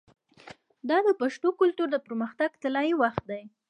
دا 0.89 0.97
د 1.07 1.09
پښتو 1.21 1.47
کلتور 1.59 1.87
د 1.91 1.97
پرمختګ 2.05 2.49
طلایی 2.63 2.93
وخت 3.01 3.23
دی. 3.31 3.43